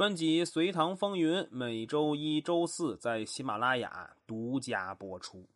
[0.00, 5.46] 专辑《隋唐风云》每周一、周四在喜马拉雅独家播出。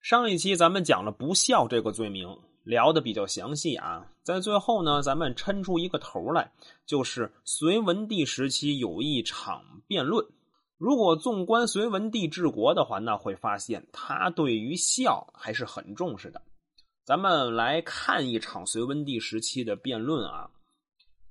[0.00, 4.06] 上一期咱们讲了不孝这个罪名，聊的比较详细啊。
[4.22, 6.52] 在最后呢，咱们抻出一个头来，
[6.86, 10.24] 就是隋文帝时期有一场辩论。
[10.76, 16.40] 如果纵观隋文帝治国的话，那会发现他对于孝还是很重视的。
[17.08, 20.50] 咱们来看一场隋文帝时期的辩论啊，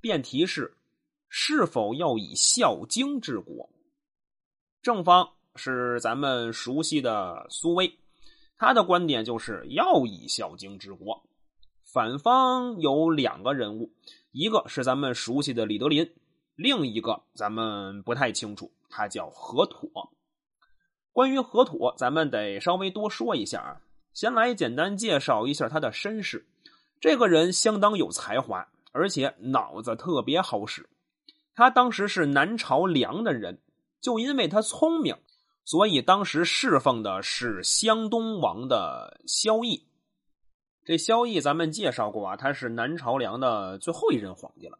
[0.02, 0.76] 辩题是
[1.30, 3.70] 是否要以《孝经》治国。
[4.82, 7.94] 正方是咱们熟悉的苏威，
[8.58, 11.24] 他的观点就是要以《孝经》治国。
[11.84, 13.94] 反方有两个人物，
[14.32, 16.12] 一个是咱们熟悉的李德林，
[16.56, 20.12] 另一个咱们不太清楚，他叫河妥。
[21.12, 23.82] 关于河妥，咱们得稍微多说一下啊。
[24.18, 26.48] 先来简单介绍一下他的身世。
[27.00, 30.90] 这个人相当有才华，而且脑子特别好使。
[31.54, 33.62] 他当时是南朝梁的人，
[34.02, 35.16] 就因为他聪明，
[35.66, 39.84] 所以当时侍奉的是湘东王的萧绎。
[40.84, 44.80] 这萧绎咱们介绍过啊，他是南朝梁的最后一任皇帝了。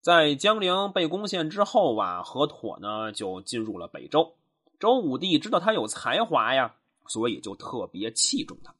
[0.00, 4.36] 在江陵被攻陷之后啊，河妥呢就进入了北周。
[4.78, 6.76] 周武帝知道他有才华呀，
[7.08, 8.72] 所以就特别器重他。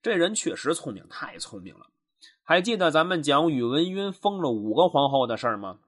[0.00, 1.88] 这人确实聪明，太聪明了。
[2.42, 5.80] 还记得咱们讲宇文赟封了五个皇后的事儿吗？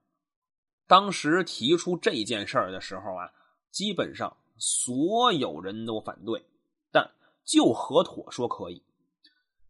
[0.87, 3.31] 当时提出这件事儿的时候啊，
[3.71, 6.45] 基本上所有人都反对，
[6.91, 7.13] 但
[7.45, 8.83] 就何妥说可以。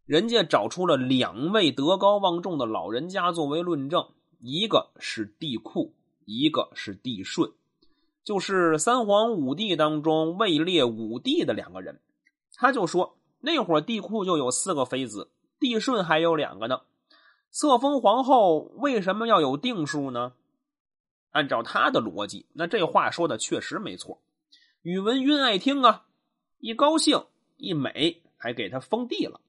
[0.05, 5.91] 人家找出了两位德高望重的老人家作为论证，一个是帝喾，
[6.25, 7.53] 一个是帝舜，
[8.23, 12.01] 就是三皇五帝当中位列五帝的两个人。
[12.55, 13.17] 他就说。
[13.41, 16.81] 那会儿帝喾就有四个妃子，帝舜还有两个呢。
[17.51, 20.33] 册封皇后为什么要有定数呢？
[21.31, 24.21] 按照他的逻辑，那这话说的确实没错。
[24.81, 26.05] 宇文赟爱听啊，
[26.59, 27.25] 一高兴
[27.57, 29.41] 一美，还给他封地了。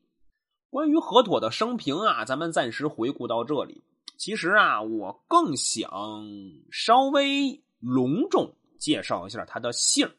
[0.71, 3.83] 关于河妥的生平啊，咱们暂时回顾到这里。
[4.17, 5.91] 其实啊，我更想
[6.71, 10.11] 稍微隆重介绍一下他的姓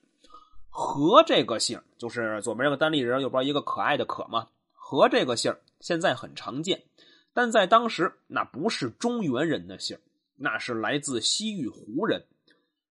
[0.75, 4.47] 和这个姓就是左边这个单立人，右边一个可爱的可嘛。
[4.71, 6.83] 和这个姓现在很常见，
[7.31, 9.99] 但在当时那不是中原人的姓，
[10.35, 12.25] 那是来自西域胡人。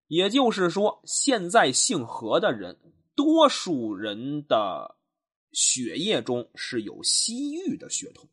[0.06, 2.78] 也就是说，现在姓何的人，
[3.16, 4.94] 多数人的
[5.50, 8.28] 血液中是有西域的血统。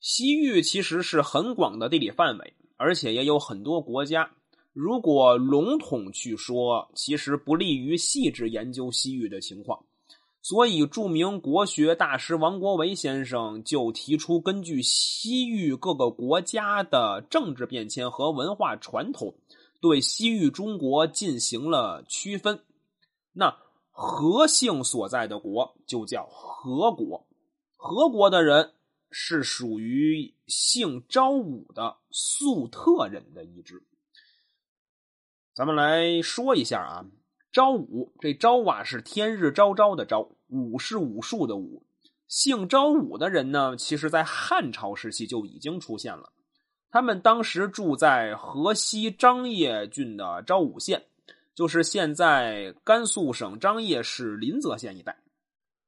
[0.00, 4.30] 西域其实是很广的地理范围，而且也有很多国家。
[4.80, 9.84] 如果笼统去说，其实不利于细致研究西域的情况，
[10.40, 19.34] 所以著名国学大师王国维先生就提出，根据西域各个国家的政治变迁和文化传统，
[19.80, 22.60] 对西域中国进行了区分。
[23.32, 23.56] 那
[23.90, 27.26] 何姓所在的国就叫何国，
[27.74, 28.74] 何国的人
[29.10, 33.82] 是属于姓昭武的粟特人的一支。
[35.58, 37.04] 咱们来说一下啊，
[37.50, 41.84] 昭武这昭啊是天日昭昭的昭，武是武术的武。
[42.28, 46.32] 姓昭武的人呢，其实在汉朝时期就已经出现了。
[46.90, 51.06] 他们当时住在河西张掖郡的昭武县，
[51.56, 55.18] 就是现在甘肃省张掖市临泽县一带。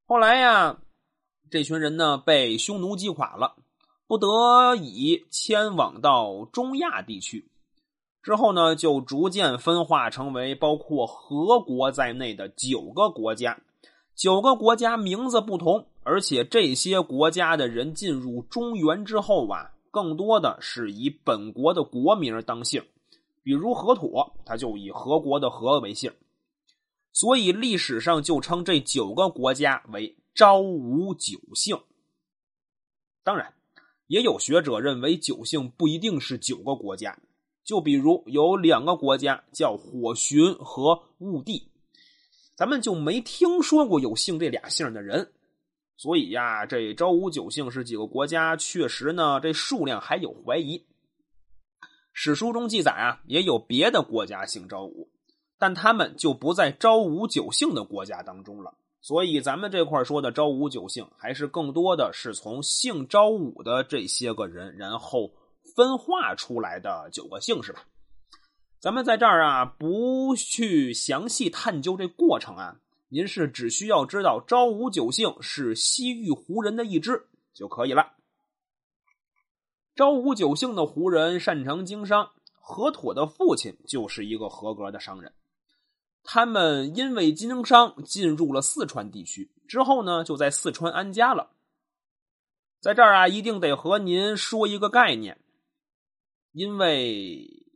[0.05, 0.81] 后来呀，
[1.49, 3.55] 这群人呢被匈奴击垮了，
[4.09, 7.50] 不得已迁往到中亚地区。
[8.23, 13.59] 之后呢，就逐渐分化成为包括俄国在内的九个国家。
[14.15, 22.85] 九个国家名字不同，而且这些国家的人进入中原之后啊，更多的是以本国的国名当姓。
[23.43, 26.13] 比如河妥，他就以河国的河为姓。
[27.13, 31.81] 所以历史上就称这九个国家为昭武九姓。
[33.25, 33.55] 当然，
[34.07, 37.19] 也有学者认为九姓不一定是九个国家。
[37.71, 41.71] 就比如有两个国家叫火寻和兀帝，
[42.57, 45.31] 咱们就没听说过有姓这俩姓的人，
[45.97, 50.85] 所以呀，这昭武九姓是几个国家，确实呢，这数量还有怀疑。
[52.13, 55.09] 史书中记载啊，也有别的国家姓昭武，
[55.57, 58.75] 但他们就不在昭武九姓的国家当中了。
[59.01, 65.31] 所以咱们这块说的昭武九姓，还是更多的是从姓昭武的这些个人，然后。
[65.75, 67.85] 分化出来的九个姓氏吧？
[68.79, 72.81] 咱们在这儿啊，不去详细探究这过程啊。
[73.09, 78.13] 您是只需要知道昭武九姓是西域胡人的一支，就可以了。
[79.97, 85.33] 昭武九姓的胡人擅长经商，河妥的父亲就是一个合格的商人。
[86.23, 91.51] 他们因为经商进入了四川地区，之后呢，就在四川安家了。
[92.81, 95.39] 在这儿啊，一定得和您说一个概念，
[96.53, 97.67] 因为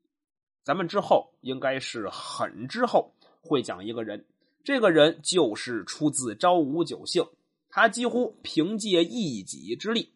[0.63, 4.25] 咱们之后应该是很之后会讲一个人，
[4.65, 7.25] 这个人就是出自昭武九姓，
[7.69, 10.13] 他几乎凭借一己之力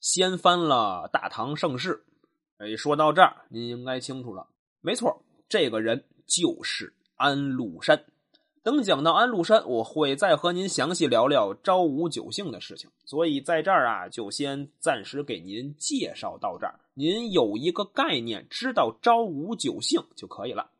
[0.00, 2.04] 掀翻了大唐盛世。
[2.58, 4.46] 哎，说到这儿，您应该清楚了，
[4.80, 8.04] 没错，这个人就是安禄山。
[8.62, 12.88] 等讲到安禄山，我会再和您详细聊聊昭武九姓的事情。
[13.04, 20.70] 所以在这儿啊，就先暂时给您介绍到这儿，您有一个概念，知道昭武九姓就可以了。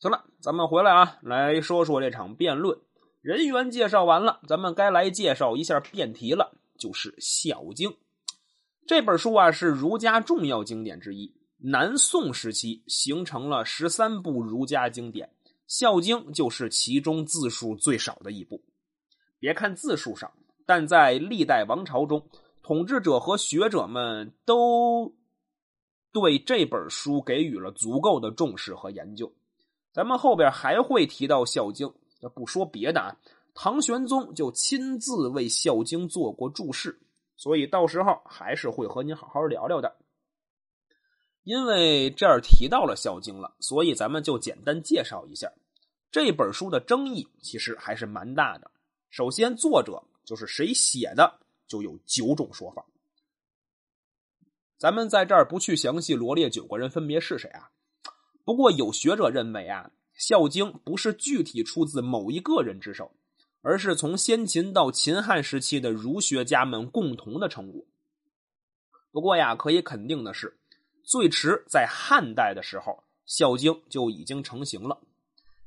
[0.00, 2.76] 行了，咱们回来啊，来说说这场辩论。
[3.20, 7.90] 人员介绍完了，咱们该来介绍一下辩题了，就是《孝经》
[8.88, 11.32] 这本书啊，是儒家重要经典之一。
[11.60, 15.28] 南宋时期形成了十三部儒家经典。
[15.68, 18.60] 《孝经》就是其中字数最少的一部。
[19.38, 20.32] 别看字数少，
[20.66, 22.26] 但在历代王朝中，
[22.62, 25.14] 统治者和学者们都
[26.10, 29.32] 对这本书给予了足够的重视和研究。
[29.92, 31.86] 咱们后边还会提到《孝经》，
[32.30, 33.16] 不说别的啊，
[33.54, 36.98] 唐玄宗就亲自为《孝经》做过注释，
[37.36, 39.96] 所以到时候还是会和您好好聊聊的。
[41.48, 45.50] 因为这儿提到了《孝经》了，所以咱们就简单介绍一下
[46.10, 48.70] 这本书的争议，其实还是蛮大的。
[49.08, 52.84] 首先，作者就是谁写的，就有九种说法。
[54.76, 57.70] 咱们在这儿不去详细罗列九个人分别是谁啊。
[58.44, 63.10] 不过有学者认为啊，《孝经》不是具体出自某一个人之手，
[63.62, 67.86] 而是从先秦到秦汉时期的儒学家们共同的成果。
[69.10, 70.58] 不过呀，可以肯定的是。
[71.08, 72.92] 最迟在汉代的时候，
[73.24, 74.98] 《孝经》就已经成型了，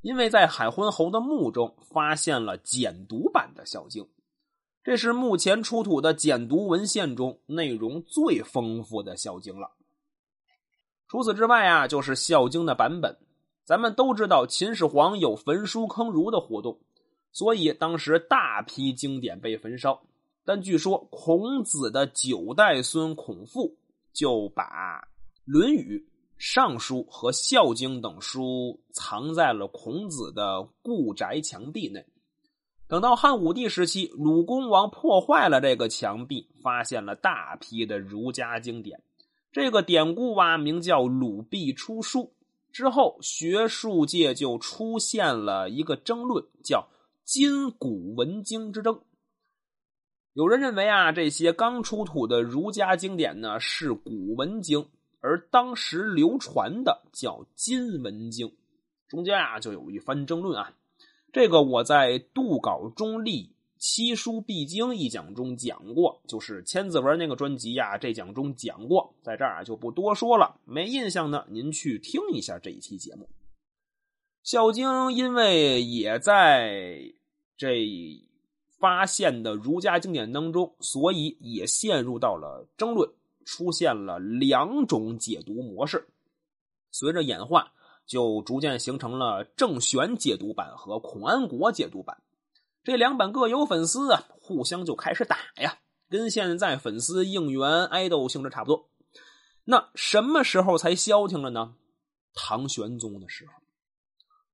[0.00, 4.04] 因为在海昏侯的墓中发现了简读版的《孝经》，
[4.84, 9.72] 这是目前出土的简读文献中内容最丰富的《孝经》了。
[11.08, 13.18] 除此之外啊，就是《孝经》的版本。
[13.64, 16.78] 咱们都知道秦始皇有焚书坑儒的活动，
[17.32, 20.00] 所以当时大批经典被焚烧。
[20.44, 23.76] 但据说孔子的九代孙孔父
[24.12, 25.00] 就把。
[25.52, 25.98] 《论语》
[26.38, 32.06] 《尚书》和《孝经》等书藏在了孔子的故宅墙壁内。
[32.88, 39.02] 等到汉武帝时期，鲁公王破坏了这个墙壁，发现了大批的儒家经典。
[39.52, 42.32] 这个典故啊，名叫“鲁壁出书”。
[42.72, 46.88] 之后，学术界就出现了一个争论，叫
[47.26, 49.02] “今古文经之争”。
[50.32, 54.88] 有人认为啊，这些刚出土的儒家经典呢，是古文经。
[55.22, 58.48] 而当时流传的叫《金文经》，
[59.08, 60.74] 中间啊就有一番争论啊。
[61.32, 70.60] 这个我在《杜稿中立七书必经》一讲中讲过，就是千字文那个专辑呀，这讲中讲过，在这儿啊就不多说了。
[70.64, 73.24] 没印象呢，您去听一下这一期节目。
[74.42, 76.98] 《孝经》因为也在
[77.56, 77.86] 这
[78.80, 83.08] 发现的儒家经典当中，所以也陷入到了争论。
[83.44, 86.08] 出现了两种解读模式，
[86.90, 87.72] 随着演化，
[88.06, 92.22] 就逐渐形成了郑玄解读版和孔安国解读版。
[92.84, 98.88] 这两版各有粉丝啊，互相就开始打呀，跟现在粉丝应援爱豆性质差不多。
[99.64, 101.76] 那什么时候才消停了呢？
[102.34, 103.52] 唐玄宗的时候，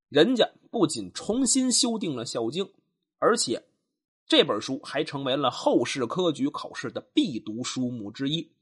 [0.09, 2.65] 人家不仅重新修订了《孝经》，
[3.19, 3.65] 而且
[4.27, 8.53] 这本书还成为了后世科举考试的必读书目之一。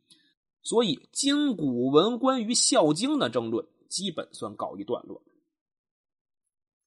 [0.66, 5.22] 所以，今古文关于《孝经》的争论基本算告一段落。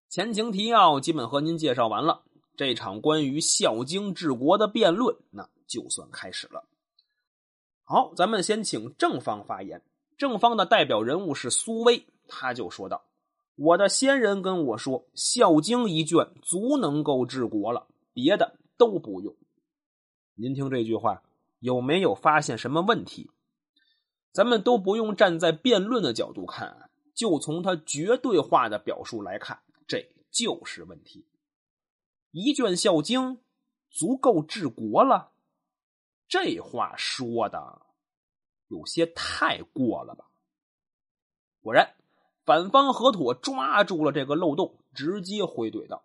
[0.10, 2.24] 前情提要基本和您介绍完了，
[2.58, 6.66] 这场关于《孝经》治国的辩论那就算开始了。
[7.86, 9.82] 好，咱们先请正方发言。
[10.18, 13.06] 正方的代表人物是苏威，他就说道
[13.56, 19.34] ：“我的先人跟我说，《孝经》一卷足能够治国了，别的都不用。”
[20.36, 21.24] 您听这句话，
[21.60, 23.32] 有没有发现什么问题？
[24.32, 31.26] 咱们都不用站在辩论的角度看，就从他绝对化的表述来看，这就是问题。
[32.32, 33.22] 一卷《孝经》
[33.90, 35.32] 足够治国了，
[36.28, 37.82] 这话说的
[38.68, 40.26] 有些太过了吧？
[41.62, 41.96] 果然，
[42.46, 46.04] 反方河妥抓住了这个漏洞，直接回怼道：“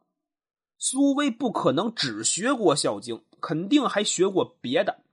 [0.79, 5.04] 苏威不可能只学过《孝经》，肯定还学过别的。”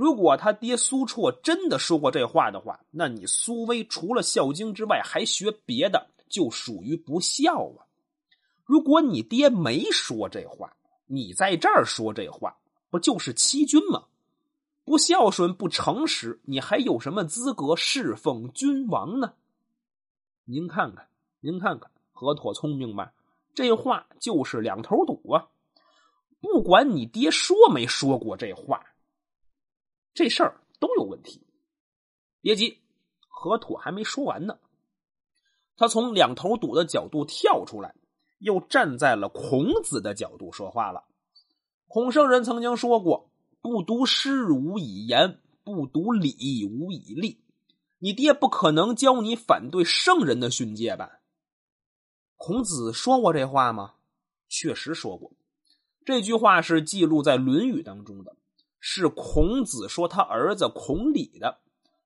[0.00, 7.84] 如果他爹苏绰真的说过这话的话，那你苏威除了《孝经》之外还学别的，就属于不孝啊。
[8.64, 12.56] 如果你爹没说这话，你在这儿说这话，
[12.88, 14.04] 不就是欺君吗？
[14.86, 19.34] 不孝顺、不诚实，你还有什么资格侍奉君王呢？
[20.46, 21.08] 您看看，
[21.40, 23.12] 您看看，河妥聪明吧？
[23.54, 25.48] 这话就是两头堵啊！
[26.40, 28.82] 不管你爹说没说过这话，
[30.14, 31.46] 这事儿都有问题。
[32.40, 32.78] 别急，
[33.28, 34.58] 河妥还没说完呢。
[35.76, 37.94] 他从两头堵的角度跳出来，
[38.38, 41.04] 又站在了孔子的角度说话了。
[41.88, 43.26] 孔圣人曾经说过。
[43.62, 47.44] 不读诗无以言，不读礼无以立。
[47.98, 51.20] 你爹不可能教你反对圣人的训诫吧？
[52.36, 53.96] 孔子说过这话吗？
[54.48, 55.32] 确实说过。
[56.06, 58.34] 这句话是记录在《论语》当中的，
[58.80, 61.58] 是孔子说他儿子孔鲤的，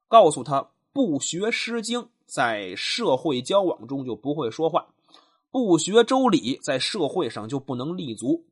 [0.08, 4.92] 告诉他不学《诗经》，在社会交往中就不会说话；
[5.50, 8.44] 不学《周礼》，在社会上就不能立足。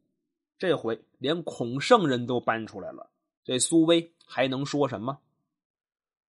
[0.59, 3.11] 这回连孔圣人都搬出来了，
[3.45, 5.19] 这苏威还能说什么？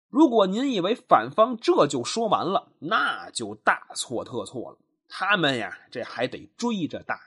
[0.10, 4.78] 如果您以为反方这就说完了，那就大错特错了。
[5.10, 7.20] 他们呀，这还得追着打。